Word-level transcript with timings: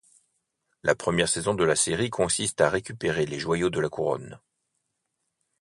La 0.81 0.95
première 0.95 1.29
saison 1.29 1.53
de 1.53 1.63
la 1.63 1.75
série 1.75 2.09
consiste 2.09 2.59
à 2.59 2.71
récupérer 2.71 3.27
les 3.27 3.37
joyaux 3.37 3.69
de 3.69 3.79
la 3.79 3.87
couronne. 3.87 4.39